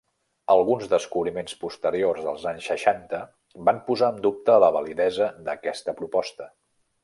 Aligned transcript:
Alguns 0.51 0.87
descobriments 0.93 1.57
posteriors 1.63 2.23
als 2.31 2.47
anys 2.53 2.71
seixanta 2.73 3.21
van 3.69 3.83
posar 3.91 4.11
en 4.15 4.19
dubte 4.27 4.59
la 4.65 4.73
validesa 4.81 5.31
d'aquesta 5.49 5.97
proposta. 6.03 6.53